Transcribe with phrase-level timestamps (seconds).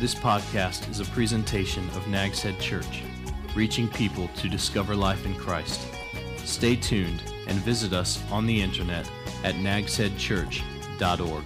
[0.00, 3.02] This podcast is a presentation of Nags Head Church,
[3.54, 5.78] reaching people to discover life in Christ.
[6.38, 9.06] Stay tuned and visit us on the internet
[9.44, 11.44] at nagsheadchurch.org.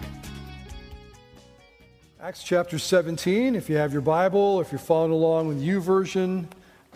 [2.21, 6.47] Acts chapter 17, if you have your Bible, if you're following along with YouVersion,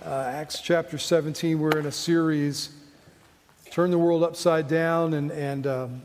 [0.06, 2.70] uh, Acts chapter 17, we're in a series,
[3.72, 6.02] Turn the World Upside Down, and, and um,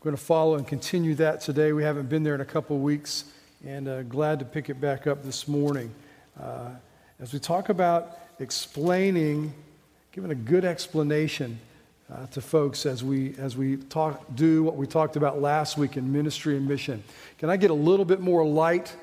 [0.00, 1.74] we're going to follow and continue that today.
[1.74, 3.24] We haven't been there in a couple weeks,
[3.64, 5.90] and uh, glad to pick it back up this morning.
[6.40, 6.70] Uh,
[7.20, 9.52] as we talk about explaining,
[10.12, 11.58] giving a good explanation
[12.12, 15.96] uh, to folks as we as we talk do what we talked about last week
[15.96, 17.02] in ministry and mission.
[17.38, 18.94] Can I get a little bit more light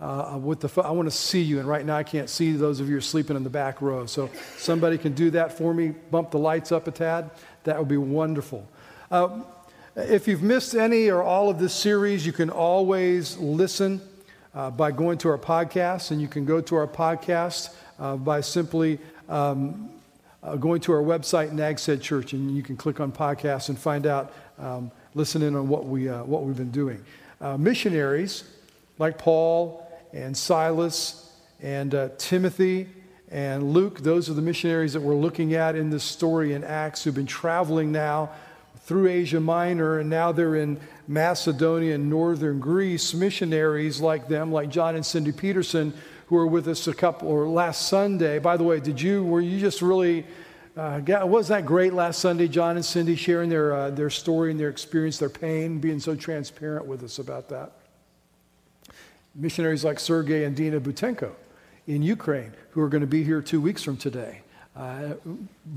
[0.00, 0.82] uh, with the?
[0.82, 3.00] I want to see you, and right now I can't see those of you are
[3.02, 4.06] sleeping in the back row.
[4.06, 5.94] So somebody can do that for me.
[6.10, 7.30] Bump the lights up a tad.
[7.64, 8.68] That would be wonderful.
[9.10, 9.42] Uh,
[9.94, 14.00] if you've missed any or all of this series, you can always listen
[14.54, 18.40] uh, by going to our podcast, and you can go to our podcast uh, by
[18.40, 19.90] simply um,
[20.42, 23.78] uh, going to our website, Nags Head Church, and you can click on podcasts and
[23.78, 27.04] find out, um, listen in on what, we, uh, what we've been doing.
[27.40, 28.44] Uh, missionaries
[28.98, 32.88] like Paul and Silas and uh, Timothy
[33.30, 37.04] and Luke, those are the missionaries that we're looking at in this story in Acts
[37.04, 38.30] who've been traveling now
[38.82, 43.14] through Asia Minor, and now they're in Macedonia and northern Greece.
[43.14, 45.92] Missionaries like them, like John and Cindy Peterson,
[46.26, 48.38] who were with us a couple or last Sunday.
[48.38, 50.26] By the way, did you were you just really
[50.76, 52.48] uh, was that great last Sunday?
[52.48, 56.16] John and Cindy sharing their uh, their story and their experience, their pain, being so
[56.16, 57.72] transparent with us about that.
[59.34, 61.32] Missionaries like Sergei and Dina Butenko
[61.86, 64.42] in Ukraine, who are going to be here two weeks from today.
[64.74, 65.14] Uh,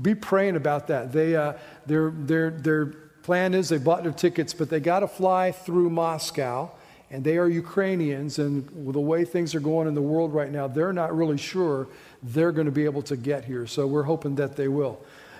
[0.02, 1.12] be praying about that.
[1.12, 2.86] They, uh, their, their, their
[3.22, 6.70] plan is they bought their tickets, but they got to fly through Moscow,
[7.10, 8.38] and they are Ukrainians.
[8.38, 11.36] And with the way things are going in the world right now, they're not really
[11.36, 11.88] sure
[12.22, 13.66] they're going to be able to get here.
[13.66, 14.98] So we're hoping that they will.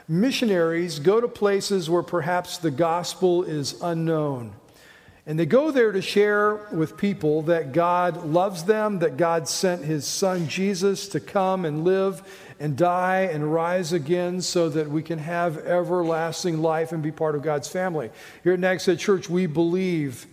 [0.09, 4.53] Missionaries go to places where perhaps the gospel is unknown.
[5.29, 9.85] And they go there to share with people that God loves them, that God sent
[9.85, 12.23] his son Jesus to come and live
[12.61, 17.35] and die and rise again so that we can have everlasting life and be part
[17.35, 18.11] of God's family.
[18.45, 20.29] Here at Nags Head Church, we believe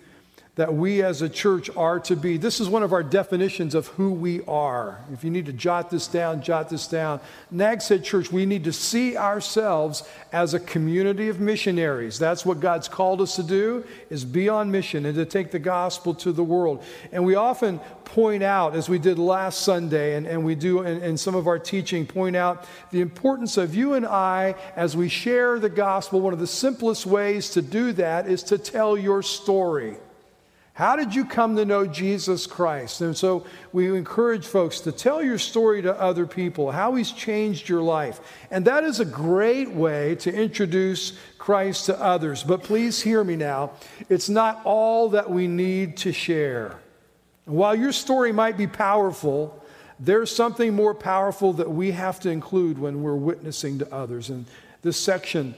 [0.55, 2.37] that we as a church are to be.
[2.37, 5.03] This is one of our definitions of who we are.
[5.11, 7.21] If you need to jot this down, jot this down.
[7.49, 12.19] Nags Head Church, we need to see ourselves as a community of missionaries.
[12.19, 15.57] That's what God's called us to do, is be on mission and to take the
[15.57, 16.83] gospel to the world.
[17.11, 21.01] And we often point out, as we did last Sunday, and, and we do in,
[21.01, 25.09] in some of our teaching, point out the importance of you and I as we
[25.09, 26.21] share the gospel.
[26.21, 29.97] One of the simplest ways to do that is to tell your story.
[30.75, 33.01] How did you come to know Jesus Christ?
[33.01, 37.69] And so we encourage folks to tell your story to other people, how he's changed
[37.69, 38.19] your life.
[38.49, 42.43] And that is a great way to introduce Christ to others.
[42.43, 43.73] But please hear me now.
[44.09, 46.79] It's not all that we need to share.
[47.45, 49.63] While your story might be powerful,
[49.99, 54.31] there's something more powerful that we have to include when we're witnessing to others.
[54.31, 54.47] And
[54.81, 55.53] this section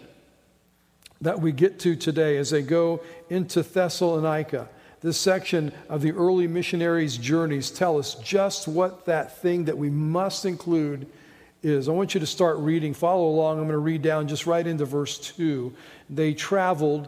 [1.21, 4.67] that we get to today as they go into Thessalonica
[5.05, 9.87] this section of the early missionaries' journeys tell us just what that thing that we
[9.87, 11.05] must include
[11.61, 11.87] is.
[11.87, 12.95] I want you to start reading.
[12.95, 13.59] Follow along.
[13.59, 15.71] I'm going to read down just right into verse 2.
[16.09, 17.07] They traveled,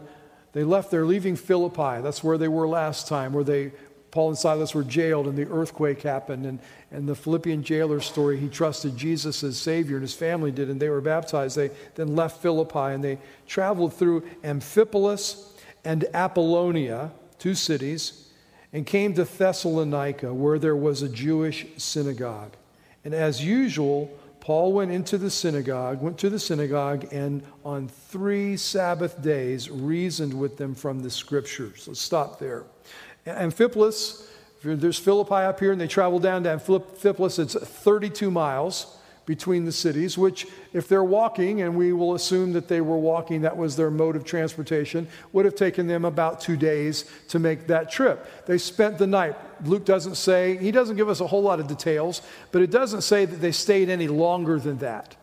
[0.52, 2.00] they left there, leaving Philippi.
[2.00, 3.72] That's where they were last time, where they
[4.12, 6.46] Paul and Silas were jailed and the earthquake happened.
[6.46, 6.60] And,
[6.92, 10.80] and the Philippian jailer story, he trusted Jesus as Savior and his family did, and
[10.80, 11.56] they were baptized.
[11.56, 15.50] They then left Philippi and they traveled through Amphipolis
[15.84, 18.28] and Apollonia two cities,
[18.72, 22.54] and came to Thessalonica, where there was a Jewish synagogue.
[23.04, 24.10] And as usual,
[24.40, 30.38] Paul went into the synagogue, went to the synagogue, and on three Sabbath days reasoned
[30.38, 31.86] with them from the scriptures.
[31.86, 32.64] Let's stop there.
[33.26, 34.26] Amphipolis,
[34.62, 37.38] there's Philippi up here, and they travel down to Amphipolis.
[37.38, 38.97] It's 32 miles
[39.28, 43.42] between the cities, which, if they're walking, and we will assume that they were walking,
[43.42, 47.66] that was their mode of transportation, would have taken them about two days to make
[47.66, 48.26] that trip.
[48.46, 49.36] They spent the night.
[49.66, 52.22] Luke doesn't say, he doesn't give us a whole lot of details,
[52.52, 55.14] but it doesn't say that they stayed any longer than that.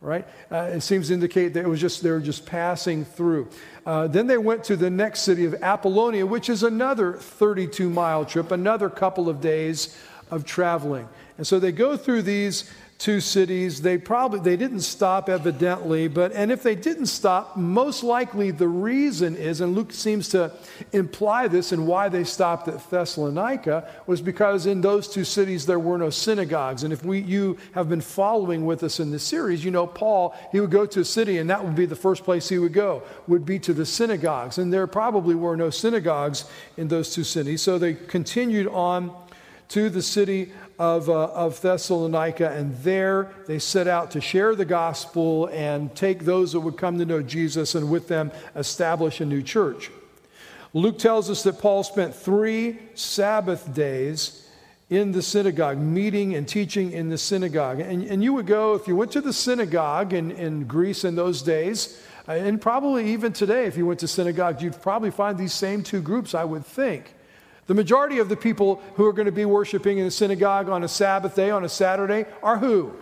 [0.00, 0.26] Right?
[0.50, 3.50] Uh, it seems to indicate that it was just they were just passing through.
[3.84, 8.24] Uh, then they went to the next city of Apollonia, which is another 32 mile
[8.24, 9.98] trip, another couple of days
[10.30, 11.06] of traveling.
[11.36, 13.80] And so they go through these two cities.
[13.80, 18.68] They probably they didn't stop evidently, but and if they didn't stop, most likely the
[18.68, 20.52] reason is, and Luke seems to
[20.92, 25.78] imply this and why they stopped at Thessalonica was because in those two cities there
[25.78, 26.84] were no synagogues.
[26.84, 30.34] And if we you have been following with us in this series, you know Paul
[30.52, 32.74] he would go to a city and that would be the first place he would
[32.74, 36.44] go would be to the synagogues, and there probably were no synagogues
[36.76, 37.62] in those two cities.
[37.62, 39.10] So they continued on
[39.70, 44.64] to the city of, uh, of Thessalonica, and there they set out to share the
[44.64, 49.26] gospel and take those that would come to know Jesus and with them establish a
[49.26, 49.90] new church.
[50.72, 54.48] Luke tells us that Paul spent three Sabbath days
[54.88, 57.80] in the synagogue, meeting and teaching in the synagogue.
[57.80, 61.14] And, and you would go, if you went to the synagogue in, in Greece in
[61.14, 65.36] those days, uh, and probably even today, if you went to synagogue, you'd probably find
[65.36, 67.12] these same two groups, I would think.
[67.70, 70.82] The majority of the people who are going to be worshiping in the synagogue on
[70.82, 72.96] a Sabbath day, on a Saturday, are who?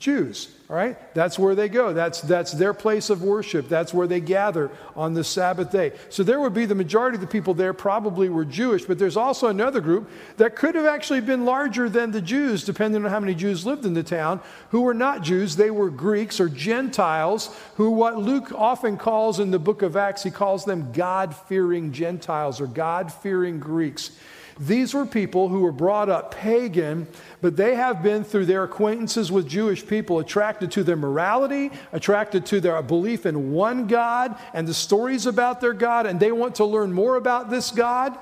[0.00, 0.96] Jews, all right?
[1.12, 1.92] That's where they go.
[1.92, 3.68] That's, that's their place of worship.
[3.68, 5.92] That's where they gather on the Sabbath day.
[6.08, 9.18] So there would be the majority of the people there probably were Jewish, but there's
[9.18, 13.20] also another group that could have actually been larger than the Jews, depending on how
[13.20, 15.56] many Jews lived in the town, who were not Jews.
[15.56, 20.22] They were Greeks or Gentiles, who what Luke often calls in the book of Acts,
[20.22, 24.12] he calls them God fearing Gentiles or God fearing Greeks.
[24.60, 27.08] These were people who were brought up pagan,
[27.40, 32.44] but they have been, through their acquaintances with Jewish people, attracted to their morality, attracted
[32.46, 36.56] to their belief in one God and the stories about their God, and they want
[36.56, 38.18] to learn more about this God.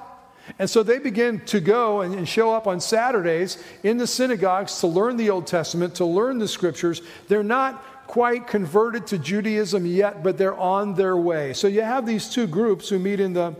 [0.60, 4.86] And so they begin to go and, show up on Saturdays in the synagogues to
[4.86, 7.02] learn the Old Testament, to learn the scriptures.
[7.26, 11.52] They're not quite converted to Judaism yet, but they're on their way.
[11.52, 13.56] So you have these two groups who meet in the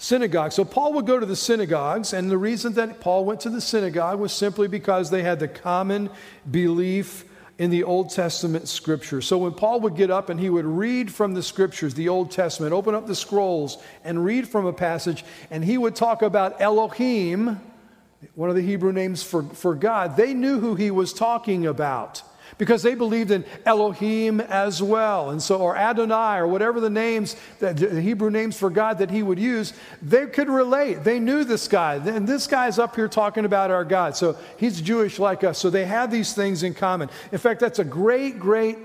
[0.00, 0.50] synagogue.
[0.50, 3.60] So Paul would go to the synagogues, and the reason that Paul went to the
[3.60, 6.08] synagogue was simply because they had the common
[6.50, 7.26] belief
[7.58, 9.20] in the Old Testament scripture.
[9.20, 12.30] So when Paul would get up and he would read from the scriptures, the Old
[12.30, 16.62] Testament, open up the scrolls and read from a passage, and he would talk about
[16.62, 17.60] Elohim,
[18.34, 22.22] one of the Hebrew names for, for God, they knew who he was talking about
[22.58, 25.30] because they believed in Elohim as well.
[25.30, 29.22] And so, or Adonai, or whatever the names, the Hebrew names for God that he
[29.22, 31.04] would use, they could relate.
[31.04, 31.96] They knew this guy.
[31.96, 34.16] And this guy's up here talking about our God.
[34.16, 35.58] So he's Jewish like us.
[35.58, 37.10] So they had these things in common.
[37.32, 38.78] In fact, that's a great, great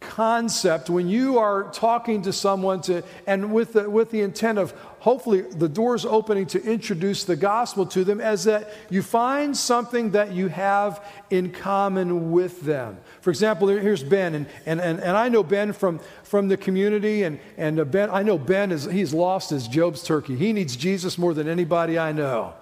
[0.00, 4.74] concept when you are talking to someone to and with the, with the intent of
[5.04, 10.12] hopefully the doors opening to introduce the gospel to them as that you find something
[10.12, 12.96] that you have in common with them.
[13.20, 17.24] For example, here's Ben, and, and, and, and I know Ben from, from the community,
[17.24, 20.36] and, and uh, Ben, I know Ben is he's lost his Job's turkey.
[20.36, 22.54] He needs Jesus more than anybody I know.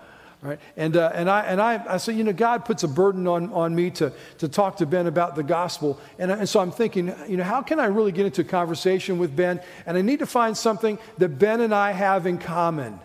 [0.42, 0.58] Right?
[0.76, 3.52] And, uh, and, I, and I, I say, you know, God puts a burden on,
[3.52, 6.00] on me to, to talk to Ben about the gospel.
[6.18, 9.18] And, and so I'm thinking, you know, how can I really get into a conversation
[9.18, 9.60] with Ben?
[9.86, 12.98] And I need to find something that Ben and I have in common.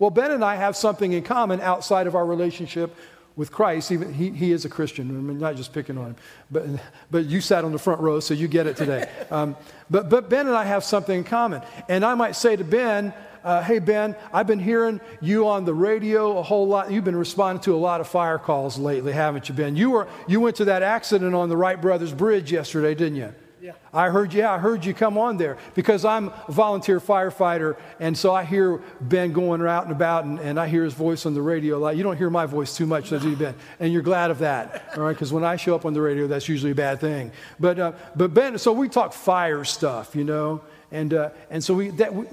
[0.00, 2.96] Well, Ben and I have something in common outside of our relationship
[3.36, 3.92] with Christ.
[3.92, 5.08] Even, he, he is a Christian.
[5.08, 6.16] I'm not just picking on him.
[6.50, 6.66] But,
[7.12, 9.08] but you sat on the front row, so you get it today.
[9.30, 9.56] Um,
[9.88, 11.62] but, but Ben and I have something in common.
[11.88, 15.74] And I might say to Ben, uh, hey, Ben, I've been hearing you on the
[15.74, 16.90] radio a whole lot.
[16.90, 19.76] You've been responding to a lot of fire calls lately, haven't you, Ben?
[19.76, 23.34] You, were, you went to that accident on the Wright Brothers Bridge yesterday, didn't you?
[23.60, 23.72] Yeah.
[23.92, 28.18] I heard, yeah, I heard you come on there because I'm a volunteer firefighter, and
[28.18, 31.34] so I hear Ben going out and about, and, and I hear his voice on
[31.34, 31.78] the radio.
[31.78, 33.54] Like you don't hear my voice too much, does you, Ben?
[33.78, 35.12] And you're glad of that, all right?
[35.12, 37.30] Because when I show up on the radio, that's usually a bad thing.
[37.60, 41.74] But, uh, but Ben, so we talk fire stuff, you know, and uh, and so
[41.74, 42.26] we that we,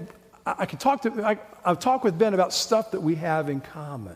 [0.58, 3.62] I, can talk to, I, I've talked with Ben about stuff that we have in
[3.62, 4.16] common.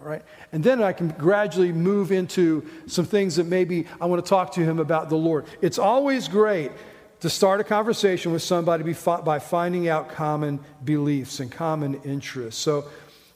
[0.00, 0.22] All right?
[0.52, 4.52] And then I can gradually move into some things that maybe I want to talk
[4.52, 5.46] to him about the Lord.
[5.60, 6.70] It's always great
[7.20, 12.60] to start a conversation with somebody by finding out common beliefs and common interests.
[12.60, 12.84] So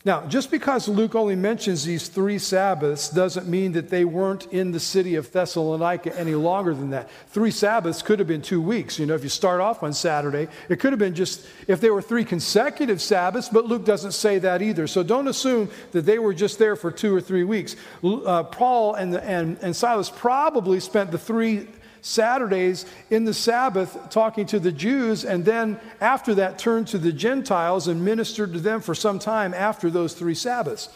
[0.02, 4.72] now, just because Luke only mentions these three Sabbaths doesn't mean that they weren't in
[4.72, 7.10] the city of Thessalonica any longer than that.
[7.28, 8.98] Three Sabbaths could have been two weeks.
[8.98, 11.90] You know, if you start off on Saturday, it could have been just if they
[11.90, 14.86] were three consecutive Sabbaths, but Luke doesn't say that either.
[14.86, 17.76] So don't assume that they were just there for two or three weeks.
[18.02, 21.68] Uh, Paul and, and, and Silas probably spent the three
[22.02, 27.12] Saturdays in the Sabbath talking to the Jews, and then after that turned to the
[27.12, 30.88] Gentiles and ministered to them for some time after those three Sabbaths.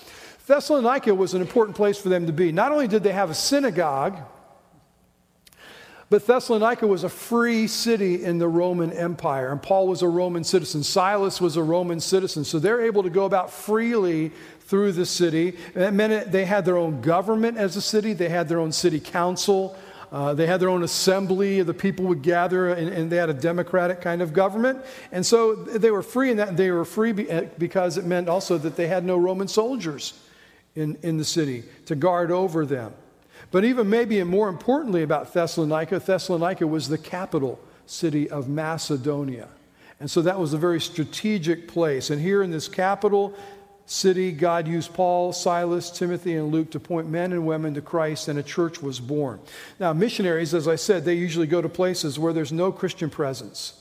[0.47, 2.53] Thessalonica was an important place for them to be.
[2.53, 4.19] Not only did they have a synagogue,
[6.11, 10.45] But Thessalonica was a free city in the Roman Empire, and Paul was a Roman
[10.45, 10.83] citizen.
[10.83, 14.31] Silas was a Roman citizen, so they're able to go about freely
[14.61, 15.57] through the city.
[15.75, 19.01] That meant they had their own government as a city, they had their own city
[19.01, 19.77] council.
[20.15, 23.35] Uh, they had their own assembly, the people would gather, and, and, they had a
[23.35, 24.79] democratic kind of government.
[25.11, 26.57] And so they were free in that.
[26.57, 30.15] They were free uh, because it meant also that they had no Roman soldiers
[30.77, 32.95] in, in the city to guard over them.
[33.51, 39.49] But even maybe and more importantly about Thessalonica, Thessalonica was the capital city of Macedonia.
[39.99, 42.11] And so that was a very strategic place.
[42.11, 43.35] And here in this capital
[43.87, 48.29] city, God used Paul, Silas, Timothy, and Luke to point men and women to Christ,
[48.29, 49.41] and a church was born.
[49.79, 53.81] Now, missionaries, as I said, they usually go to places where there's no Christian presence.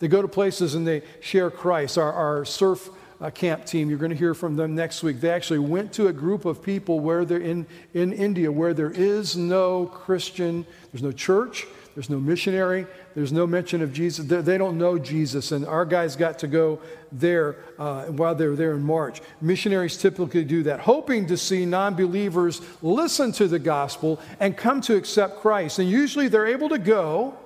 [0.00, 1.98] They go to places and they share Christ.
[1.98, 5.20] Our, our surf uh, camp team, you're going to hear from them next week.
[5.20, 8.90] They actually went to a group of people where they're in, in India where there
[8.90, 12.86] is no Christian, there's no church, there's no missionary.
[13.14, 14.26] There's no mention of Jesus.
[14.26, 15.52] They don't know Jesus.
[15.52, 16.80] And our guys got to go
[17.12, 19.22] there uh, while they were there in March.
[19.40, 24.80] Missionaries typically do that, hoping to see non believers listen to the gospel and come
[24.82, 25.78] to accept Christ.
[25.78, 27.38] And usually they're able to go.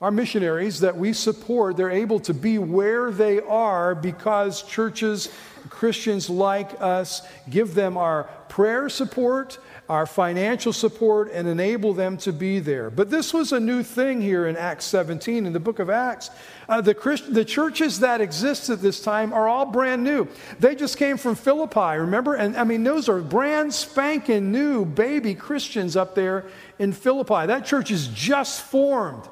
[0.00, 5.28] Our missionaries that we support, they're able to be where they are because churches,
[5.70, 12.32] Christians like us, give them our prayer support our financial support and enable them to
[12.32, 12.90] be there.
[12.90, 16.30] But this was a new thing here in Acts 17, in the book of Acts.
[16.68, 20.28] Uh, the, Christ- the churches that exist at this time are all brand new.
[20.60, 22.34] They just came from Philippi, remember?
[22.34, 26.44] And I mean, those are brand spanking new baby Christians up there
[26.78, 27.46] in Philippi.
[27.46, 29.26] That church is just formed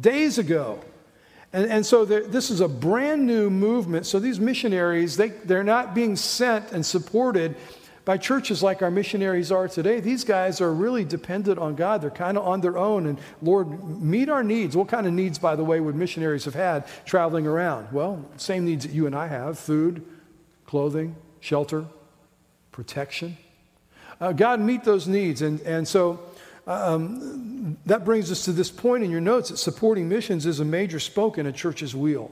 [0.00, 0.80] days ago.
[1.52, 4.06] And, and so this is a brand new movement.
[4.06, 7.54] So these missionaries, they, they're not being sent and supported
[8.04, 12.02] by churches like our missionaries are today, these guys are really dependent on God.
[12.02, 13.06] They're kind of on their own.
[13.06, 14.76] And Lord, meet our needs.
[14.76, 17.92] What kind of needs, by the way, would missionaries have had traveling around?
[17.92, 20.04] Well, same needs that you and I have food,
[20.66, 21.86] clothing, shelter,
[22.72, 23.38] protection.
[24.20, 25.40] Uh, God, meet those needs.
[25.40, 26.20] And, and so
[26.66, 30.64] um, that brings us to this point in your notes that supporting missions is a
[30.64, 32.30] major spoke in a church's wheel.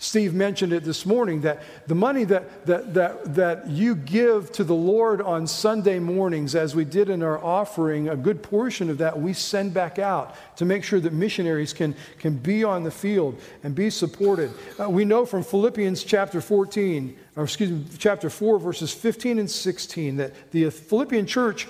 [0.00, 4.64] Steve mentioned it this morning that the money that, that, that, that you give to
[4.64, 8.96] the Lord on Sunday mornings, as we did in our offering, a good portion of
[8.96, 12.90] that we send back out to make sure that missionaries can, can be on the
[12.90, 14.50] field and be supported.
[14.80, 19.50] Uh, we know from Philippians chapter 14, or excuse me, chapter 4, verses 15 and
[19.50, 21.68] 16, that the Philippian church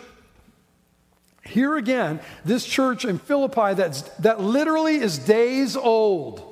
[1.50, 6.47] here again, this church in Philippi that's, that literally is days old.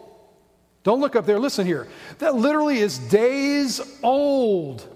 [0.83, 1.89] Don't look up there, listen here.
[2.19, 4.87] That literally is days old.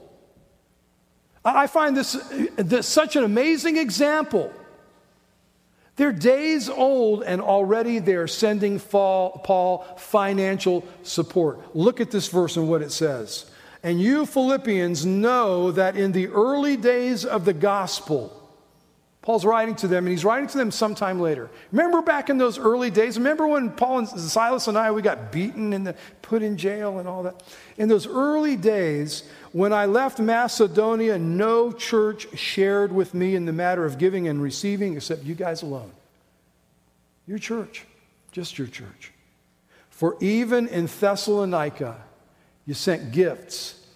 [1.45, 2.13] I find this,
[2.57, 4.53] this such an amazing example.
[5.97, 11.77] They're days old, and already they're sending Paul financial support.
[11.77, 13.51] Look at this verse and what it says.
[13.83, 18.42] And you Philippians know that in the early days of the gospel,
[19.23, 21.49] Paul's writing to them, and he's writing to them sometime later.
[21.71, 23.17] Remember back in those early days?
[23.17, 27.07] Remember when Paul and Silas and I, we got beaten and put in jail and
[27.07, 27.41] all that?
[27.79, 33.53] In those early days, when I left Macedonia, no church shared with me in the
[33.53, 35.93] matter of giving and receiving except you guys alone.
[37.29, 37.85] Your church,
[38.33, 39.13] just your church.
[39.91, 42.03] For even in Thessalonica,
[42.67, 43.87] you sent gifts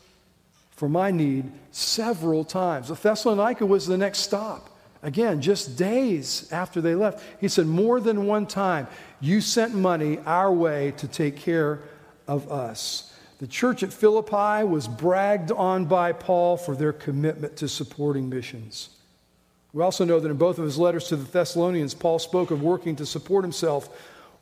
[0.71, 2.88] for my need several times.
[2.88, 4.71] Thessalonica was the next stop.
[5.07, 8.89] Again, just days after they left, he said, More than one time,
[9.21, 11.79] you sent money our way to take care
[12.27, 13.15] of us.
[13.39, 18.89] The church at Philippi was bragged on by Paul for their commitment to supporting missions.
[19.73, 22.61] We also know that in both of his letters to the Thessalonians, Paul spoke of
[22.61, 23.89] working to support himself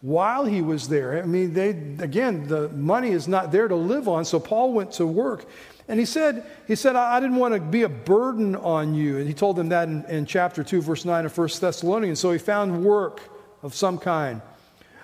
[0.05, 1.23] while he was there.
[1.23, 4.93] I mean, they, again, the money is not there to live on, so Paul went
[4.93, 5.47] to work.
[5.89, 9.17] And he said, he said, I didn't want to be a burden on you.
[9.17, 12.21] And he told them that in, in chapter 2, verse 9 of 1 Thessalonians.
[12.21, 13.23] So he found work
[13.63, 14.43] of some kind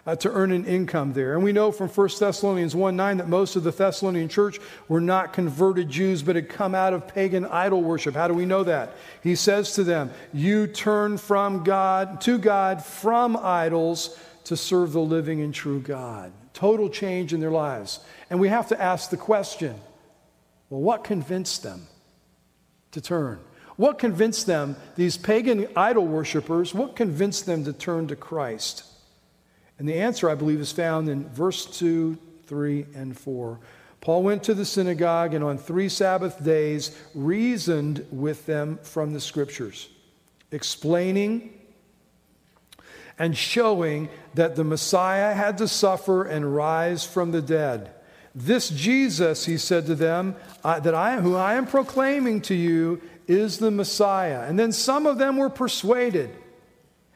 [0.07, 1.33] uh, to earn an income there.
[1.33, 5.01] And we know from 1 Thessalonians 1 9 that most of the Thessalonian church were
[5.01, 8.15] not converted Jews, but had come out of pagan idol worship.
[8.15, 8.97] How do we know that?
[9.23, 14.19] He says to them, You turn from God, to God, from idols
[14.51, 16.33] to serve the living and true God.
[16.55, 18.01] Total change in their lives.
[18.31, 19.81] And we have to ask the question
[20.69, 21.87] well, what convinced them
[22.91, 23.39] to turn?
[23.77, 28.83] What convinced them, these pagan idol worshippers, what convinced them to turn to Christ?
[29.79, 33.61] And the answer, I believe, is found in verse 2, 3, and 4.
[34.01, 39.21] Paul went to the synagogue and on three Sabbath days reasoned with them from the
[39.21, 39.89] scriptures,
[40.51, 41.60] explaining
[43.21, 47.91] and showing that the Messiah had to suffer and rise from the dead.
[48.35, 53.03] This Jesus, he said to them, uh, that I, who I am proclaiming to you,
[53.29, 54.49] is the Messiah.
[54.49, 56.31] And then some of them were persuaded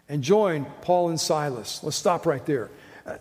[0.06, 1.82] and joined Paul and Silas.
[1.82, 2.70] Let's stop right there.
[3.06, 3.16] Uh,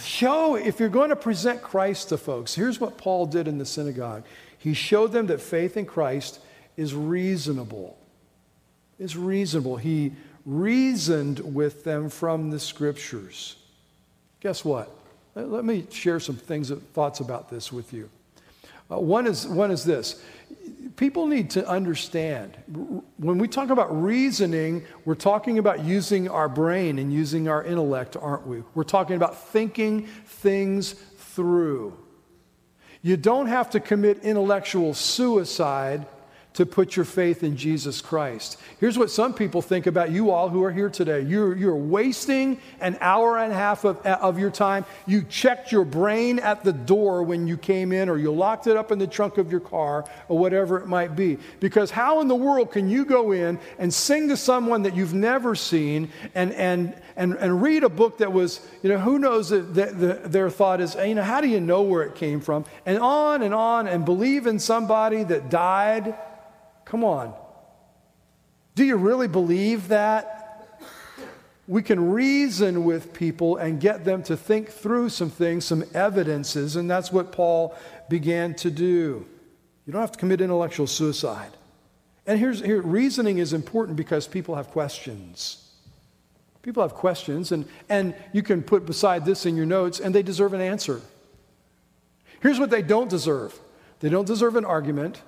[0.00, 3.66] show, if you're going to present Christ to folks, here's what Paul did in the
[3.66, 4.24] synagogue.
[4.56, 6.40] He showed them that faith in Christ
[6.78, 7.98] is reasonable.
[8.98, 9.76] Is reasonable.
[9.76, 10.12] He
[10.48, 13.56] reasoned with them from the scriptures.
[14.40, 14.90] Guess what?
[15.34, 18.08] Let me share some things, thoughts about this with you.
[18.90, 20.22] Uh, one, is, one is this
[20.96, 22.56] people need to understand
[23.18, 28.16] when we talk about reasoning, we're talking about using our brain and using our intellect,
[28.16, 28.62] aren't we?
[28.74, 31.96] We're talking about thinking things through.
[33.02, 36.06] You don't have to commit intellectual suicide
[36.58, 38.58] to put your faith in Jesus Christ.
[38.80, 41.20] Here's what some people think about you all who are here today.
[41.20, 44.84] You're, you're wasting an hour and a half of, of your time.
[45.06, 48.76] You checked your brain at the door when you came in, or you locked it
[48.76, 51.38] up in the trunk of your car, or whatever it might be.
[51.60, 55.14] Because how in the world can you go in and sing to someone that you've
[55.14, 59.50] never seen and, and, and, and read a book that was, you know, who knows
[59.50, 62.40] that the, the, their thought is, you know, how do you know where it came
[62.40, 62.64] from?
[62.84, 66.16] And on and on, and believe in somebody that died
[66.88, 67.34] Come on.
[68.74, 70.80] Do you really believe that?
[71.66, 76.76] We can reason with people and get them to think through some things, some evidences,
[76.76, 77.76] and that's what Paul
[78.08, 79.26] began to do.
[79.84, 81.50] You don't have to commit intellectual suicide.
[82.26, 85.70] And here's here, reasoning is important because people have questions.
[86.62, 90.22] People have questions, and, and you can put beside this in your notes, and they
[90.22, 91.02] deserve an answer.
[92.40, 93.58] Here's what they don't deserve
[94.00, 95.20] they don't deserve an argument,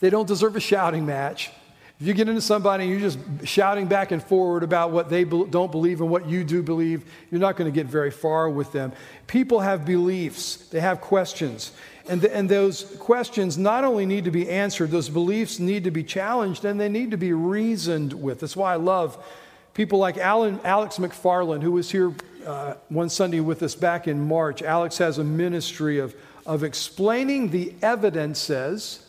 [0.00, 1.50] they don't deserve a shouting match.
[1.98, 5.24] If you get into somebody and you're just shouting back and forward about what they
[5.24, 8.50] be- don't believe and what you do believe, you're not going to get very far
[8.50, 8.92] with them.
[9.26, 11.72] People have beliefs, they have questions.
[12.06, 15.90] And, the, and those questions not only need to be answered, those beliefs need to
[15.90, 18.40] be challenged and they need to be reasoned with.
[18.40, 19.24] That's why I love
[19.72, 22.12] people like Alan, Alex McFarland, who was here
[22.46, 24.62] uh, one Sunday with us back in March.
[24.62, 29.05] Alex has a ministry of, of explaining the evidences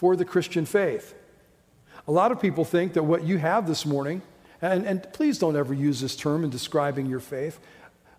[0.00, 1.14] for the Christian faith.
[2.08, 4.22] A lot of people think that what you have this morning,
[4.62, 7.60] and, and please don't ever use this term in describing your faith.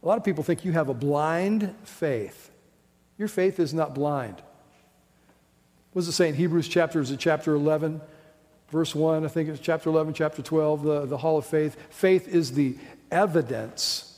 [0.04, 2.52] A lot of people think you have a blind faith.
[3.18, 4.44] Your faith is not blind.
[5.94, 8.00] What does it say in Hebrews chapter, is it chapter 11,
[8.70, 9.26] verse 1?
[9.26, 11.78] I think it's chapter 11, chapter 12, the, the hall of faith.
[11.90, 12.78] Faith is the
[13.10, 14.11] evidence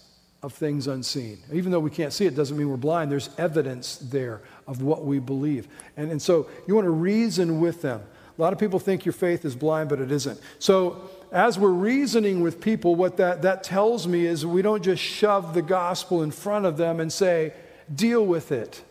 [0.44, 1.40] of things unseen.
[1.52, 3.12] Even though we can't see it, doesn't mean we're blind.
[3.12, 5.68] There's evidence there of what we believe.
[5.98, 8.04] And, and so you want to reason with them.
[8.38, 10.40] A lot of people think your faith is blind, but it isn't.
[10.60, 15.02] So as we're reasoning with people, what that, that tells me is we don't just
[15.02, 17.54] shove the gospel in front of them and say,
[17.94, 18.84] deal with it.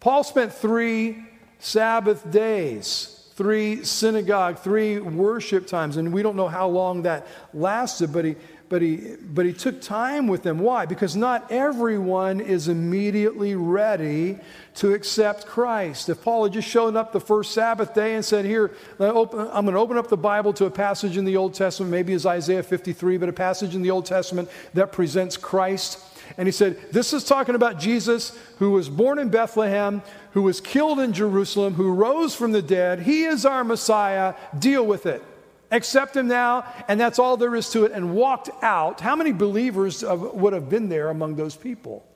[0.00, 1.24] Paul spent three
[1.58, 8.12] Sabbath days, three synagogue, three worship times, and we don't know how long that lasted,
[8.12, 8.36] but he,
[8.68, 10.58] but he, but he took time with them.
[10.58, 10.86] Why?
[10.86, 14.38] Because not everyone is immediately ready
[14.76, 16.08] to accept Christ.
[16.08, 19.66] If Paul had just shown up the first Sabbath day and said, Here, I'm going
[19.66, 22.62] to open up the Bible to a passage in the Old Testament, maybe it's Isaiah
[22.62, 26.00] 53, but a passage in the Old Testament that presents Christ.
[26.36, 30.02] And he said, This is talking about Jesus who was born in Bethlehem,
[30.32, 33.00] who was killed in Jerusalem, who rose from the dead.
[33.00, 34.34] He is our Messiah.
[34.58, 35.22] Deal with it
[35.70, 39.32] accept him now, and that's all there is to it, and walked out, how many
[39.32, 42.06] believers would have been there among those people?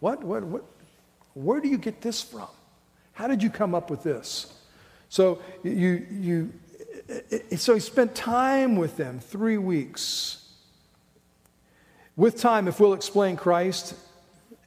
[0.00, 0.64] What, what, what,
[1.34, 2.48] where do you get this from?
[3.12, 4.52] How did you come up with this?
[5.08, 6.52] So you, you,
[7.08, 10.44] eh, eh, so he spent time with them, three weeks.
[12.16, 13.94] With time, if we'll explain Christ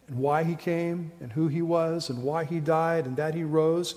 [0.08, 3.44] and why he came and who he was and why he died and that he
[3.44, 3.96] rose,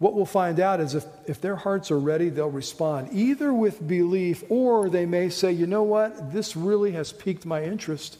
[0.00, 3.86] what we'll find out is if, if their hearts are ready, they'll respond, either with
[3.86, 8.16] belief or they may say, you know what, this really has piqued my interest.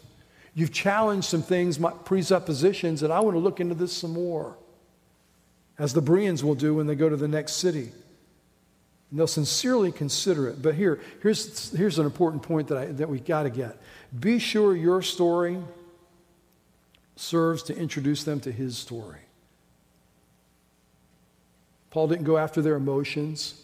[0.54, 4.58] You've challenged some things, my presuppositions, and I want to look into this some more.
[5.78, 7.90] As the Bereans will do when they go to the next city.
[9.10, 10.60] And they'll sincerely consider it.
[10.60, 13.78] But here, here's, here's an important point that, I, that we've got to get.
[14.18, 15.56] Be sure your story
[17.16, 19.20] serves to introduce them to his story.
[21.90, 23.54] Paul didn't go after their emotions.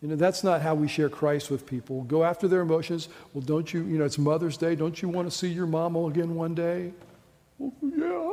[0.00, 2.04] You know, that's not how we share Christ with people.
[2.04, 3.08] Go after their emotions.
[3.34, 4.74] Well, don't you, you know, it's Mother's Day.
[4.74, 6.92] Don't you want to see your mama again one day?
[7.58, 8.32] Well, yeah.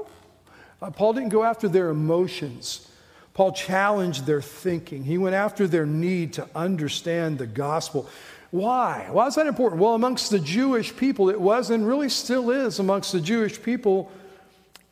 [0.81, 2.87] Uh, Paul didn't go after their emotions.
[3.33, 5.03] Paul challenged their thinking.
[5.03, 8.07] He went after their need to understand the gospel.
[8.51, 9.07] Why?
[9.11, 9.81] Why is that important?
[9.81, 14.11] Well, amongst the Jewish people, it was and really still is amongst the Jewish people,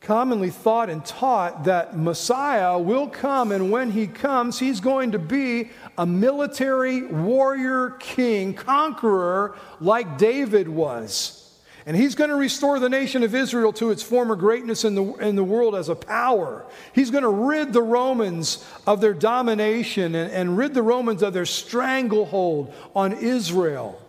[0.06, 5.18] commonly thought and taught that Messiah will come, and when he comes, he's going to
[5.18, 11.42] be a military warrior king, conqueror, like David was.
[11.86, 15.04] And he's going to restore the nation of Israel to its former greatness in the,
[15.14, 16.64] in the world as a power.
[16.92, 21.32] He's going to rid the Romans of their domination and, and rid the Romans of
[21.32, 24.00] their stranglehold on Israel.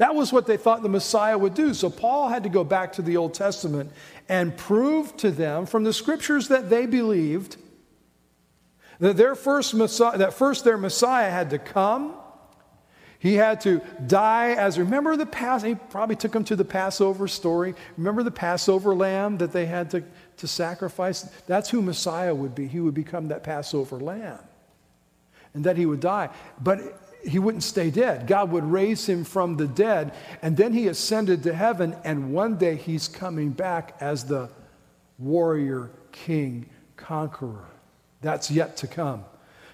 [0.00, 1.74] That was what they thought the Messiah would do.
[1.74, 3.92] So Paul had to go back to the Old Testament
[4.30, 7.58] and prove to them from the scriptures that they believed
[8.98, 12.14] that their first Messiah, that first their Messiah had to come
[13.20, 17.28] he had to die as, remember the past, he probably took them to the Passover
[17.28, 17.74] story.
[17.98, 20.02] Remember the Passover lamb that they had to,
[20.38, 21.28] to sacrifice?
[21.46, 22.66] That's who Messiah would be.
[22.66, 24.38] He would become that Passover lamb.
[25.54, 26.30] And that he would die.
[26.60, 26.80] But
[27.24, 28.26] he wouldn't stay dead.
[28.26, 30.14] God would raise him from the dead.
[30.42, 31.96] And then he ascended to heaven.
[32.04, 34.48] And one day he's coming back as the
[35.18, 37.66] warrior, king, conqueror.
[38.20, 39.24] That's yet to come.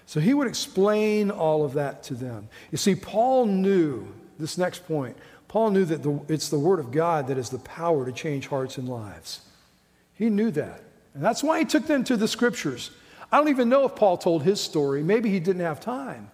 [0.05, 2.47] So he would explain all of that to them.
[2.71, 4.07] You see, Paul knew
[4.39, 5.17] this next point.
[5.47, 8.47] Paul knew that the, it's the Word of God that has the power to change
[8.47, 9.41] hearts and lives.
[10.13, 10.83] He knew that.
[11.13, 12.91] And that's why he took them to the Scriptures.
[13.31, 15.03] I don't even know if Paul told his story.
[15.03, 16.31] Maybe he didn't have time.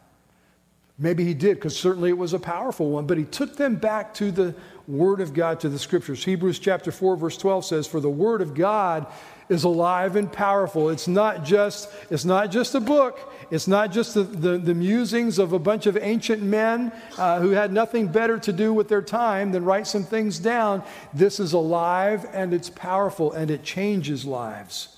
[1.00, 3.08] Maybe he did, because certainly it was a powerful one.
[3.08, 4.54] But he took them back to the
[4.88, 6.24] Word of God, to the Scriptures.
[6.24, 9.08] Hebrews chapter 4, verse 12 says, For the Word of God
[9.50, 10.90] is alive and powerful.
[10.90, 15.40] It's not just, it's not just a book, it's not just the, the, the musings
[15.40, 19.02] of a bunch of ancient men uh, who had nothing better to do with their
[19.02, 20.84] time than write some things down.
[21.14, 24.90] This is alive and it's powerful and it changes lives.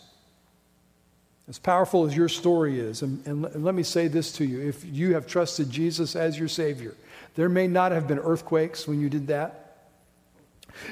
[1.47, 4.83] As powerful as your story is, and, and, let me say this to you if
[4.83, 6.95] you have trusted Jesus as your Savior,
[7.35, 9.61] there may not have been earthquakes when you did that.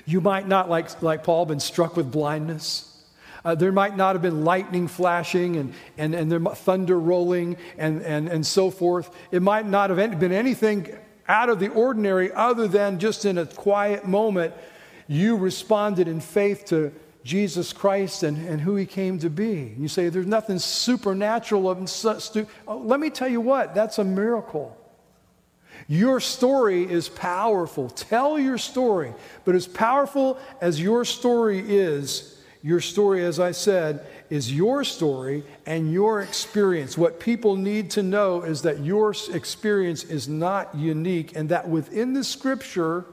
[0.05, 2.89] You might not, like, like Paul, been struck with blindness.
[3.43, 8.01] Uh, there might not have been lightning flashing and, and, and there, thunder rolling and,
[8.03, 9.09] and, and so forth.
[9.31, 10.95] It might not have been anything
[11.27, 14.53] out of the ordinary other than just in a quiet moment,
[15.07, 19.73] you responded in faith to Jesus Christ and, and who he came to be.
[19.77, 21.69] You say, There's nothing supernatural.
[21.69, 22.47] Of, stu-.
[22.67, 24.77] Oh, let me tell you what, that's a miracle.
[25.87, 27.89] Your story is powerful.
[27.89, 29.13] Tell your story.
[29.43, 35.43] But as powerful as your story is, your story, as I said, is your story
[35.65, 36.97] and your experience.
[36.97, 42.13] What people need to know is that your experience is not unique, and that within
[42.13, 43.05] the scripture,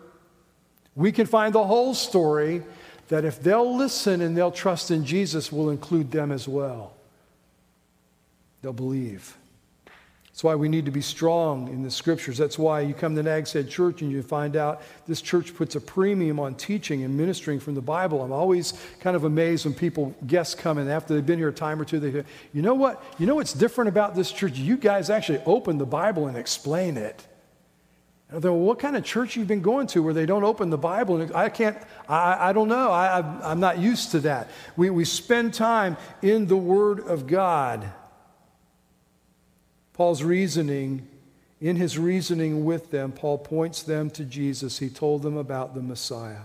[0.95, 2.63] we can find the whole story
[3.11, 6.95] that if they'll listen and they'll trust in Jesus, will include them as well.
[8.63, 9.37] They'll believe.
[10.29, 12.39] That's why we need to be strong in the scriptures.
[12.39, 15.75] That's why you come to Nags Head Church and you find out this church puts
[15.75, 18.23] a premium on teaching and ministering from the Bible.
[18.23, 21.53] I'm always kind of amazed when people, guests come in after they've been here a
[21.53, 23.03] time or two, they go, you know what?
[23.19, 24.57] You know what's different about this church?
[24.57, 27.27] You guys actually open the Bible and explain it.
[28.33, 30.79] And well, what kind of church you've been going to where they don't open the
[30.79, 31.21] Bible?
[31.21, 31.77] And I can't,
[32.09, 32.91] I, I don't know.
[32.91, 34.51] I, I'm not used to that.
[34.77, 37.91] We, we spend time in the Word of God.
[39.95, 41.09] Paul's reasoning,
[41.61, 44.79] in his reasoning with them, Paul points them to Jesus.
[44.79, 46.43] He told them about the Messiah,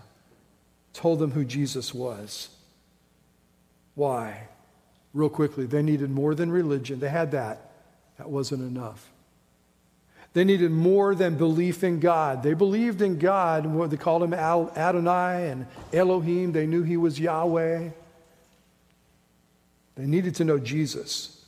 [0.91, 2.49] told them who Jesus was.
[3.93, 4.47] Why?
[5.13, 6.99] Real quickly, they needed more than religion.
[6.99, 7.71] They had that.
[8.17, 9.09] That wasn't enough.
[10.35, 12.43] They needed more than belief in God.
[12.43, 13.89] They believed in God.
[13.89, 16.51] They called him Adonai and Elohim.
[16.51, 17.89] They knew he was Yahweh.
[19.95, 21.41] They needed to know Jesus.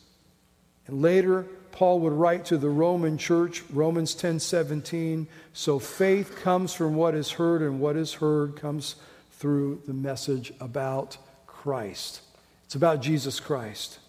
[0.88, 5.28] And later, Paul would write to the Roman church, Romans 10 17.
[5.52, 8.96] So faith comes from what is heard, and what is heard comes
[9.34, 12.22] through the message about Christ.
[12.64, 14.00] It's about Jesus Christ.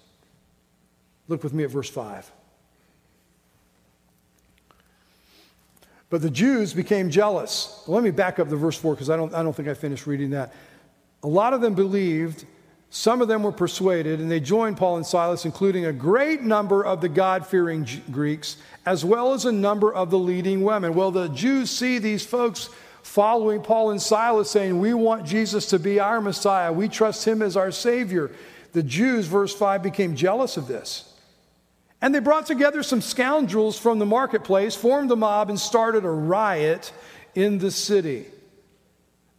[1.26, 2.30] Look with me at verse 5.
[6.10, 7.82] But the Jews became jealous.
[7.86, 10.06] Let me back up to verse 4 because I don't, I don't think I finished
[10.06, 10.54] reading that.
[11.22, 12.44] A lot of them believed
[12.90, 16.84] some of them were persuaded, and they joined Paul and Silas, including a great number
[16.84, 20.94] of the God fearing Greeks, as well as a number of the leading women.
[20.94, 22.70] Well, the Jews see these folks
[23.02, 26.72] following Paul and Silas saying, We want Jesus to be our Messiah.
[26.72, 28.30] We trust him as our Savior.
[28.72, 31.07] The Jews, verse 5, became jealous of this.
[32.00, 36.10] And they brought together some scoundrels from the marketplace, formed a mob, and started a
[36.10, 36.92] riot
[37.34, 38.26] in the city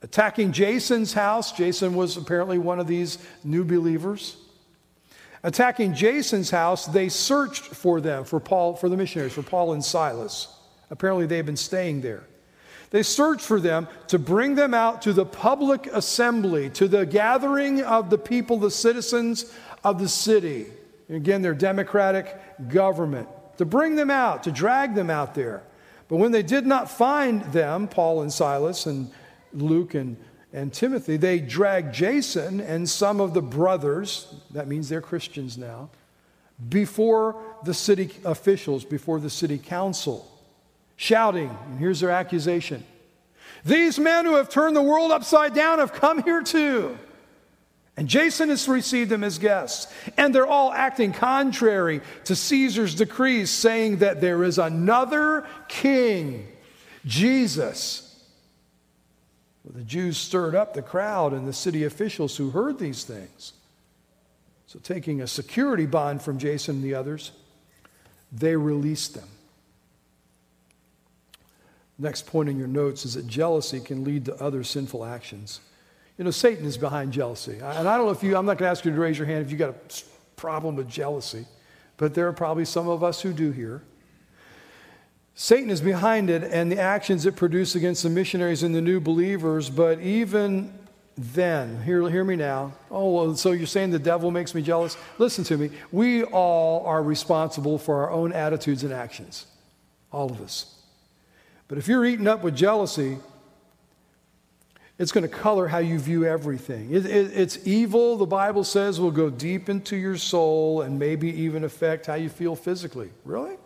[0.02, 1.52] attacking Jason's house.
[1.52, 4.38] Jason was apparently one of these new believers.
[5.44, 9.84] Attacking Jason's house, they searched for them, for Paul, for the missionaries, for Paul and
[9.84, 10.54] Silas.
[10.90, 12.24] Apparently, they had been staying there.
[12.92, 17.84] They searched for them to bring them out to the public assembly, to the gathering
[17.84, 20.68] of the people, the citizens of the city.
[21.10, 22.38] Again, their democratic
[22.70, 23.28] government.
[23.58, 25.64] To bring them out, to drag them out there.
[26.08, 29.12] But when they did not find them, Paul and Silas and
[29.54, 30.18] Luke and,
[30.54, 35.90] and Timothy, they dragged Jason and some of the brothers, that means they're Christians now,
[36.68, 40.30] before the city officials, before the city council,
[40.96, 42.84] shouting, and here's their accusation
[43.64, 46.98] These men who have turned the world upside down have come here too.
[48.00, 49.94] And Jason has received them as guests.
[50.16, 56.48] And they're all acting contrary to Caesar's decrees, saying that there is another king,
[57.06, 58.24] Jesus.
[59.66, 63.52] Well, the Jews stirred up the crowd and the city officials who heard these things.
[64.68, 67.34] So, taking a security bond from Jason and the others,
[68.32, 69.28] they released them.
[71.98, 75.60] Next point in your notes is that jealousy can lead to other sinful actions.
[76.20, 77.54] You know, Satan is behind jealousy.
[77.54, 79.26] And I don't know if you, I'm not going to ask you to raise your
[79.26, 80.04] hand if you've got a
[80.36, 81.46] problem with jealousy,
[81.96, 83.82] but there are probably some of us who do here.
[85.34, 89.00] Satan is behind it and the actions it produced against the missionaries and the new
[89.00, 90.78] believers, but even
[91.18, 92.74] then, hear, hear me now.
[92.92, 94.98] Oh, well, so you're saying the devil makes me jealous?
[95.20, 95.70] Listen to me.
[95.90, 99.46] We all are responsible for our own attitudes and actions.
[100.12, 100.76] All of us.
[101.70, 103.20] But if you're eaten up with jealousy,
[105.00, 106.92] it's going to color how you view everything.
[106.92, 111.30] It, it, it's evil, the Bible says, will go deep into your soul and maybe
[111.30, 113.10] even affect how you feel physically.
[113.24, 113.54] Really?
[113.54, 113.58] I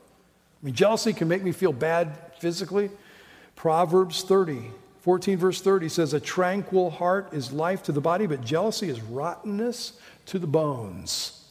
[0.62, 2.92] mean, jealousy can make me feel bad physically.
[3.56, 4.62] Proverbs 30,
[5.02, 9.02] 14, verse 30 says, A tranquil heart is life to the body, but jealousy is
[9.02, 9.94] rottenness
[10.28, 11.48] to the bones.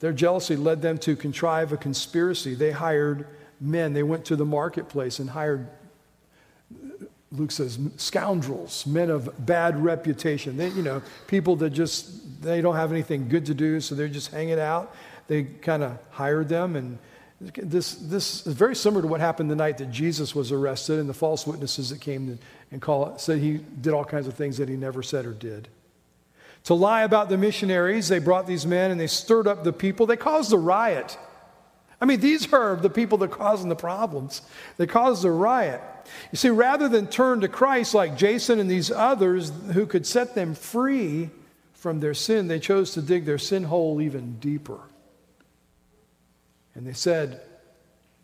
[0.00, 2.54] Their jealousy led them to contrive a conspiracy.
[2.54, 3.26] They hired
[3.60, 5.68] men, they went to the marketplace and hired
[7.32, 10.56] Luke says, scoundrels, men of bad reputation.
[10.56, 14.08] They, you know, people that just, they don't have anything good to do, so they're
[14.08, 14.94] just hanging out.
[15.26, 16.76] They kind of hired them.
[16.76, 16.98] And
[17.40, 21.08] this, this is very similar to what happened the night that Jesus was arrested and
[21.08, 22.38] the false witnesses that came
[22.70, 25.68] and call, said he did all kinds of things that he never said or did.
[26.64, 30.06] To lie about the missionaries, they brought these men and they stirred up the people.
[30.06, 31.18] They caused a riot.
[32.00, 34.42] I mean, these are the people that are causing the problems.
[34.76, 35.80] They caused the riot.
[36.30, 40.34] You see, rather than turn to Christ like Jason and these others who could set
[40.34, 41.30] them free
[41.74, 44.78] from their sin, they chose to dig their sin hole even deeper.
[46.74, 47.40] And they said,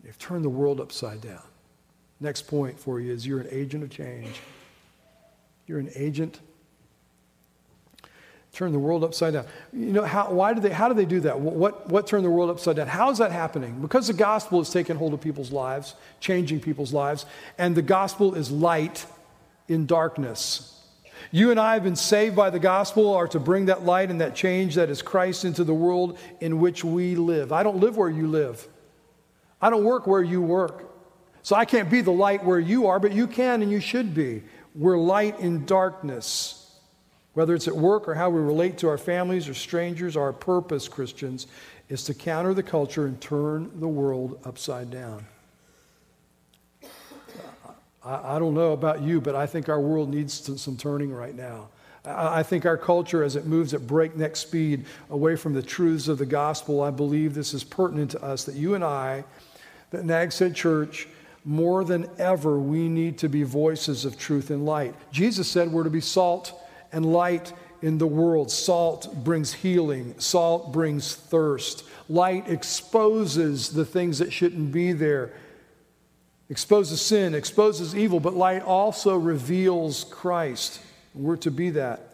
[0.03, 1.41] they've turned the world upside down.
[2.19, 4.39] Next point for you is you're an agent of change.
[5.65, 6.39] You're an agent
[8.53, 9.45] turn the world upside down.
[9.73, 11.39] You know, how, why do they, how do they do that?
[11.39, 12.87] What, what turned the world upside down?
[12.87, 13.81] How is that happening?
[13.81, 17.25] Because the gospel has taken hold of people's lives, changing people's lives,
[17.57, 19.07] and the gospel is light
[19.67, 20.69] in darkness.
[21.31, 24.21] You and I have been saved by the gospel, are to bring that light and
[24.21, 27.51] that change that is Christ into the world in which we live.
[27.51, 28.67] I don't live where you live,
[29.59, 30.91] I don't work where you work.
[31.41, 34.13] So I can't be the light where you are, but you can and you should
[34.15, 34.43] be.
[34.75, 36.62] We're light in darkness.
[37.33, 40.87] Whether it's at work or how we relate to our families or strangers, our purpose,
[40.87, 41.47] Christians,
[41.89, 45.25] is to counter the culture and turn the world upside down.
[48.03, 51.35] I, I don't know about you, but I think our world needs some turning right
[51.35, 51.69] now.
[52.05, 56.17] I think our culture, as it moves at breakneck speed away from the truths of
[56.17, 59.23] the gospel, I believe this is pertinent to us that you and I,
[59.91, 60.03] that
[60.37, 61.07] Head Church,
[61.45, 64.95] more than ever, we need to be voices of truth and light.
[65.13, 66.59] Jesus said we're to be salt
[66.93, 67.51] and light
[67.81, 68.49] in the world.
[68.49, 71.83] Salt brings healing, salt brings thirst.
[72.07, 75.33] Light exposes the things that shouldn't be there,
[76.49, 80.79] exposes sin, exposes evil, but light also reveals Christ.
[81.13, 82.09] We're to be that.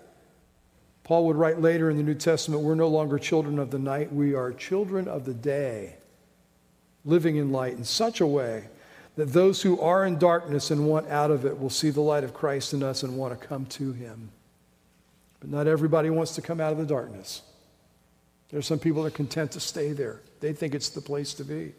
[1.03, 4.13] Paul would write later in the New Testament, we're no longer children of the night,
[4.13, 5.95] we are children of the day,
[7.03, 8.65] living in light in such a way
[9.15, 12.23] that those who are in darkness and want out of it will see the light
[12.23, 14.31] of Christ in us and want to come to him.
[15.39, 17.41] But not everybody wants to come out of the darkness.
[18.49, 21.33] There are some people that are content to stay there, they think it's the place
[21.35, 21.73] to be.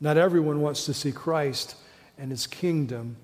[0.00, 1.74] Not everyone wants to see Christ
[2.18, 3.16] and his kingdom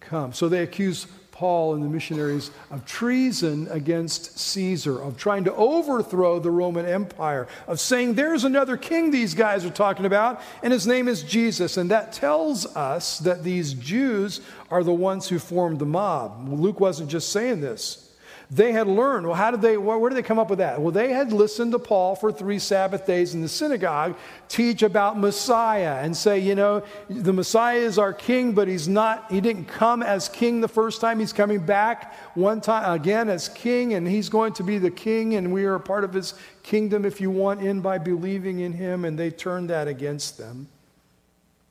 [0.00, 0.32] come.
[0.32, 6.38] So they accuse Paul and the missionaries of treason against Caesar, of trying to overthrow
[6.38, 10.86] the Roman Empire, of saying there's another king these guys are talking about, and his
[10.86, 11.76] name is Jesus.
[11.76, 16.48] And that tells us that these Jews are the ones who formed the mob.
[16.48, 18.05] Luke wasn't just saying this.
[18.48, 19.26] They had learned.
[19.26, 20.80] Well, how did they, where, did they come up with that?
[20.80, 24.16] Well, they had listened to Paul for three Sabbath days in the synagogue
[24.48, 29.32] teach about Messiah and say, you know, the Messiah is our king, but he's not,
[29.32, 31.18] he didn't come as king the first time.
[31.18, 35.34] He's coming back one time again as king, and he's going to be the king,
[35.34, 38.72] and we are a part of his kingdom if you want in by believing in
[38.72, 39.04] him.
[39.04, 40.68] And they turned that against them.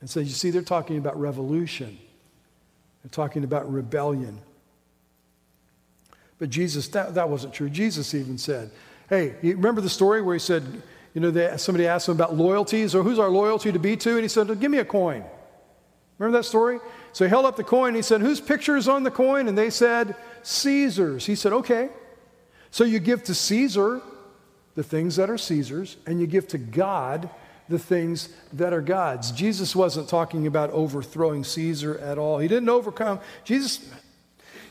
[0.01, 1.97] And so you see, they're talking about revolution,
[3.01, 4.41] they're talking about rebellion.
[6.38, 7.69] But Jesus, that, that wasn't true.
[7.69, 8.71] Jesus even said,
[9.10, 10.63] hey, you remember the story where he said,
[11.13, 14.12] you know, they, somebody asked him about loyalties or who's our loyalty to be to?
[14.12, 15.24] And he said, give me a coin.
[16.17, 16.80] Remember that story?
[17.13, 19.48] So he held up the coin and he said, whose picture is on the coin?
[19.48, 21.26] And they said, Caesar's.
[21.26, 21.89] He said, okay.
[22.71, 24.02] So you give to Caesar
[24.76, 27.30] the things that are Caesar's, and you give to God
[27.69, 29.32] the things that are God's.
[29.32, 32.39] Jesus wasn't talking about overthrowing Caesar at all.
[32.39, 33.19] He didn't overcome.
[33.45, 33.89] Jesus,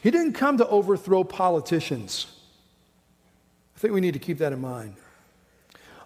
[0.05, 2.27] he didn't come to overthrow politicians.
[3.75, 4.97] I think we need to keep that in mind.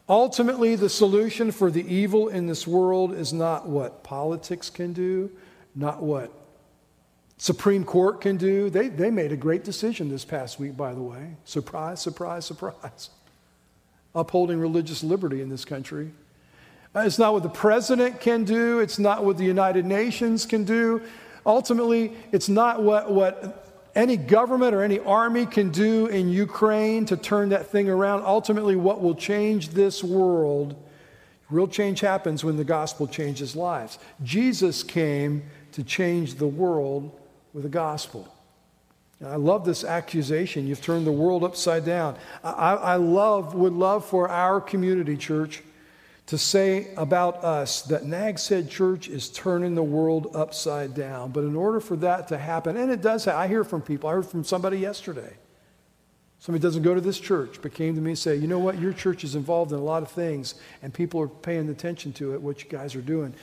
[0.09, 5.33] Ultimately, the solution for the evil in this world is not what politics can do,
[5.75, 6.33] not what
[7.39, 8.71] Supreme Court can do.
[8.71, 11.35] They, they made a great decision this past week, by the way.
[11.45, 13.11] Surprise, surprise, surprise.
[14.15, 16.13] Upholding religious liberty in this country.
[16.95, 20.63] Uh, it's not what the president can do, it's not what the United Nations can
[20.63, 21.03] do.
[21.45, 23.65] Ultimately, it's not what, what
[23.99, 28.23] any government or any army can do in Ukraine to turn that thing around.
[28.25, 30.77] Ultimately, what will change this world,
[31.51, 33.99] real change happens when the gospel changes lives.
[34.23, 37.11] Jesus came to change the world
[37.53, 38.33] with the gospel.
[39.21, 40.69] I love this accusation.
[40.69, 42.17] You've turned the world upside down.
[42.45, 45.65] I, I love, would love for our community, church,
[46.29, 51.31] to say about us that Nags Head Church is turning the world upside down.
[51.31, 54.11] But in order for that to happen, and it does, I hear from people.
[54.11, 55.33] I heard from somebody yesterday.
[56.39, 58.79] Somebody doesn't go to this church, but came to me and say, you know what,
[58.79, 62.35] your church is involved in a lot of things, and people are paying attention to
[62.35, 63.35] it, what you guys are doing.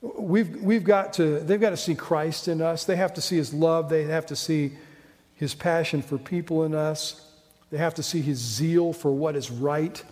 [0.00, 2.84] We've, we've got to, they've got to see Christ in us.
[2.84, 3.88] They have to see his love.
[3.88, 4.74] They have to see
[5.34, 7.28] his passion for people in us.
[7.70, 10.02] They have to see his zeal for what is right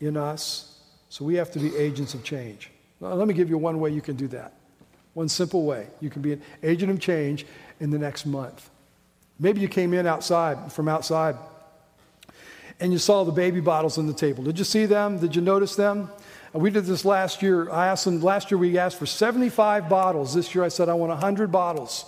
[0.00, 0.70] in us.
[1.14, 2.72] So we have to be agents of change.
[3.00, 4.52] Now, let me give you one way you can do that.
[5.12, 5.86] One simple way.
[6.00, 7.46] You can be an agent of change
[7.78, 8.68] in the next month.
[9.38, 11.36] Maybe you came in outside, from outside,
[12.80, 14.42] and you saw the baby bottles on the table.
[14.42, 15.20] Did you see them?
[15.20, 16.10] Did you notice them?
[16.52, 17.70] Uh, we did this last year.
[17.70, 20.34] I asked them, last year we asked for 75 bottles.
[20.34, 22.06] This year I said, I want 100 bottles.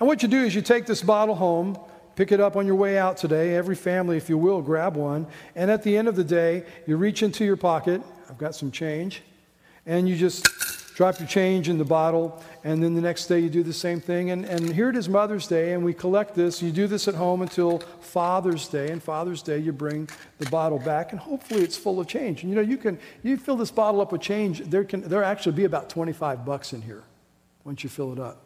[0.00, 1.78] And what you do is you take this bottle home,
[2.16, 3.54] Pick it up on your way out today.
[3.54, 5.26] Every family, if you will, grab one.
[5.54, 8.00] And at the end of the day, you reach into your pocket.
[8.28, 9.22] I've got some change.
[9.86, 10.46] And you just
[10.96, 12.42] drop your change in the bottle.
[12.64, 14.30] And then the next day, you do the same thing.
[14.30, 16.62] And, and here it is Mother's Day, and we collect this.
[16.62, 18.90] You do this at home until Father's Day.
[18.90, 20.08] And Father's Day, you bring
[20.38, 22.42] the bottle back, and hopefully it's full of change.
[22.42, 24.60] And you know, you can you fill this bottle up with change.
[24.60, 27.04] There can there actually be about 25 bucks in here
[27.64, 28.42] once you fill it up.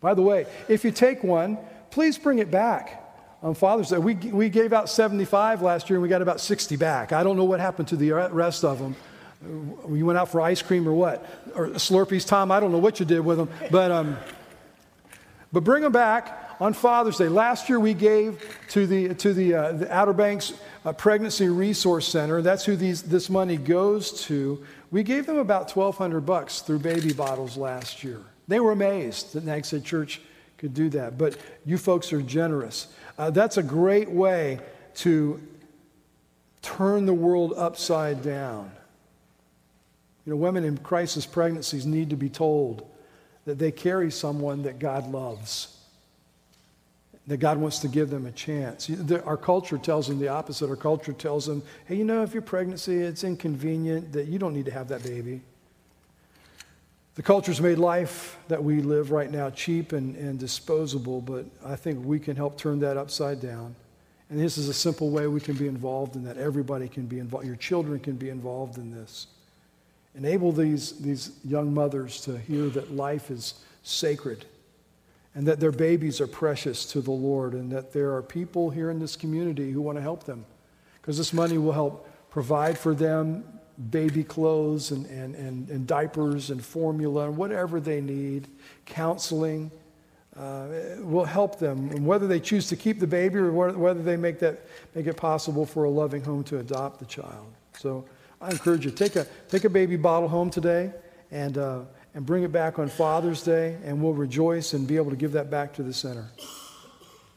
[0.00, 1.56] By the way, if you take one,
[1.90, 3.03] please bring it back
[3.44, 3.98] on Father's Day.
[3.98, 7.12] We, we gave out 75 last year and we got about 60 back.
[7.12, 8.96] I don't know what happened to the rest of them.
[9.84, 11.24] We went out for ice cream or what?
[11.54, 12.50] Or Slurpees, Tom?
[12.50, 13.50] I don't know what you did with them.
[13.70, 14.16] But, um,
[15.52, 17.28] but bring them back on Father's Day.
[17.28, 20.54] Last year we gave to the, to the, uh, the Outer Banks
[20.86, 22.40] uh, Pregnancy Resource Center.
[22.40, 24.64] That's who these, this money goes to.
[24.90, 28.22] We gave them about 1200 bucks through baby bottles last year.
[28.48, 30.22] They were amazed that Nags Head Church
[30.58, 31.18] could do that.
[31.18, 32.88] But you folks are generous.
[33.18, 34.60] Uh, that's a great way
[34.96, 35.40] to
[36.62, 38.70] turn the world upside down.
[40.24, 42.88] You know, women in crisis pregnancies need to be told
[43.44, 45.76] that they carry someone that God loves,
[47.26, 48.90] that God wants to give them a chance.
[49.26, 50.70] Our culture tells them the opposite.
[50.70, 54.54] Our culture tells them, hey, you know, if your pregnancy, it's inconvenient, that you don't
[54.54, 55.42] need to have that baby.
[57.14, 61.76] The culture's made life that we live right now cheap and, and disposable, but I
[61.76, 63.76] think we can help turn that upside down.
[64.30, 66.38] And this is a simple way we can be involved in that.
[66.38, 67.46] Everybody can be involved.
[67.46, 69.28] Your children can be involved in this.
[70.16, 74.44] Enable these, these young mothers to hear that life is sacred
[75.36, 78.90] and that their babies are precious to the Lord and that there are people here
[78.90, 80.44] in this community who want to help them
[81.00, 83.44] because this money will help provide for them
[83.90, 88.48] baby clothes and, and, and, and diapers and formula and whatever they need,
[88.86, 89.70] counseling.
[90.36, 90.66] Uh,
[90.98, 94.40] will help them, and whether they choose to keep the baby or whether they make,
[94.40, 94.66] that,
[94.96, 97.46] make it possible for a loving home to adopt the child.
[97.78, 98.04] So
[98.40, 100.90] I encourage you, take a, take a baby bottle home today
[101.30, 101.82] and, uh,
[102.16, 105.30] and bring it back on Father's Day, and we'll rejoice and be able to give
[105.30, 106.28] that back to the center.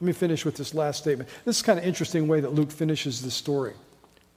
[0.00, 1.30] Let me finish with this last statement.
[1.44, 3.74] This is kind of interesting way that Luke finishes the story.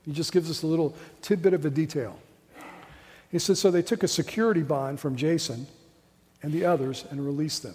[0.04, 2.18] He just gives us a little tidbit of a detail.
[3.30, 5.66] He says, So they took a security bond from Jason
[6.42, 7.74] and the others and released them.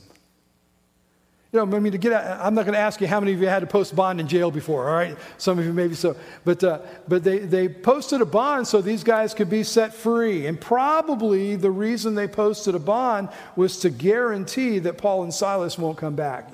[1.54, 3.32] You know, I mean, to get out, I'm not going to ask you how many
[3.32, 5.18] of you had to post bond in jail before, all right?
[5.38, 6.18] Some of you maybe so.
[6.44, 10.46] But, uh, but they, they posted a bond so these guys could be set free.
[10.46, 15.78] And probably the reason they posted a bond was to guarantee that Paul and Silas
[15.78, 16.52] won't come back.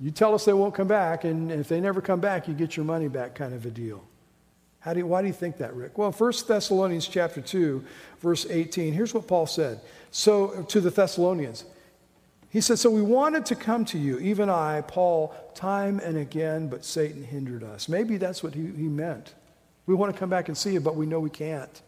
[0.00, 2.76] You tell us they won't come back, and if they never come back, you get
[2.76, 4.02] your money back, kind of a deal.
[4.86, 5.98] How do you, why do you think that, Rick?
[5.98, 7.84] Well, 1 Thessalonians chapter 2,
[8.20, 9.80] verse 18, here's what Paul said.
[10.12, 11.64] So to the Thessalonians,
[12.50, 16.68] he said, So we wanted to come to you, even I, Paul, time and again,
[16.68, 17.88] but Satan hindered us.
[17.88, 19.34] Maybe that's what he, he meant.
[19.86, 21.82] We want to come back and see you, but we know we can't.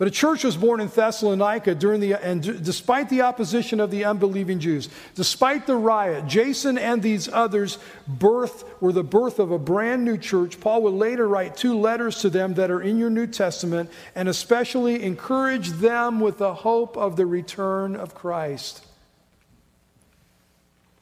[0.00, 4.06] But a church was born in Thessalonica during the, and despite the opposition of the
[4.06, 7.76] unbelieving Jews, despite the riot, Jason and these others'
[8.08, 10.58] birth were the birth of a brand new church.
[10.58, 14.26] Paul would later write two letters to them that are in your New Testament and
[14.26, 18.82] especially encourage them with the hope of the return of Christ.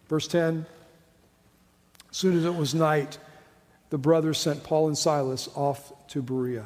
[0.08, 0.66] Verse 10
[2.10, 3.16] As soon as it was night,
[3.90, 6.64] the brothers sent Paul and Silas off to Berea.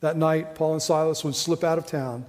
[0.00, 2.24] That night, Paul and Silas would slip out of town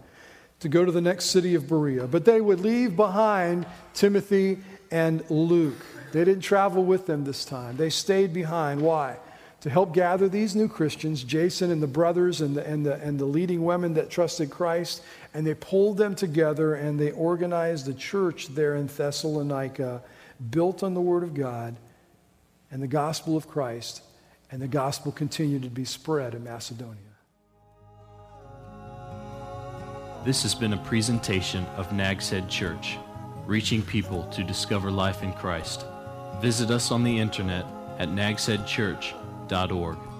[0.59, 4.59] to go to the next city of Berea, but they would leave behind Timothy
[4.91, 5.85] and Luke.
[6.11, 7.77] They didn't travel with them this time.
[7.77, 8.81] They stayed behind.
[8.81, 9.17] Why?
[9.61, 13.19] To help gather these new Christians, Jason and the brothers and the, and the, and
[13.19, 15.03] the leading women that trusted Christ,
[15.33, 20.01] and they pulled them together and they organized the church there in Thessalonica,
[20.49, 21.75] built on the Word of God
[22.71, 24.01] and the gospel of Christ,
[24.51, 27.10] and the gospel continued to be spread in Macedonia.
[30.23, 32.99] This has been a presentation of Nags Head Church,
[33.47, 35.87] reaching people to discover life in Christ.
[36.39, 37.65] Visit us on the internet
[37.97, 40.10] at nagsheadchurch.org.